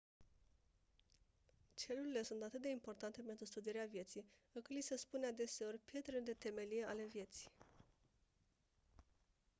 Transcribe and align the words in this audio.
celulele 1.75 2.21
sunt 2.23 2.43
atât 2.43 2.61
de 2.61 2.69
importante 2.69 3.21
pentru 3.21 3.45
studierea 3.45 3.85
vieții 3.89 4.25
încât 4.51 4.71
li 4.75 4.81
se 4.81 4.95
spune 4.95 5.25
adeseori 5.27 5.77
«pietrele 5.77 6.19
de 6.19 6.33
temelie 6.33 6.85
ale 6.85 7.03
vieții». 7.05 7.51